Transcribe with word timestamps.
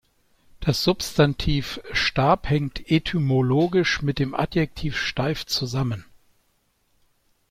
Das 0.61 0.83
Substantiv 0.83 1.79
Stab 1.91 2.49
hängt 2.49 2.89
etymologisch 2.89 4.01
mit 4.01 4.17
dem 4.17 4.33
Adjektiv 4.33 4.97
"steif" 4.97 5.45
zusammen. 5.45 6.05